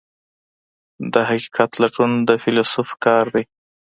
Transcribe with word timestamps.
د 1.13 1.15
حقیقت 1.29 1.71
لټون 1.81 2.11
د 2.27 2.29
فیلسوف 2.43 2.89
کار 3.05 3.25
دی. 3.33 3.43